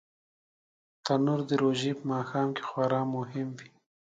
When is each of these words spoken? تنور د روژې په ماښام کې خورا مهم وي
تنور 1.05 1.39
د 1.49 1.51
روژې 1.61 1.91
په 1.99 2.03
ماښام 2.13 2.47
کې 2.55 2.63
خورا 2.69 3.01
مهم 3.15 3.47
وي 3.57 3.69